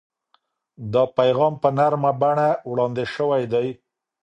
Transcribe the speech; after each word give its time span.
دا 0.93 1.03
پیغام 1.17 1.53
په 1.61 1.69
نرمه 1.77 2.11
بڼه 2.21 2.49
وړاندې 2.69 3.03
شوی 3.15 3.43
دی. 3.53 3.67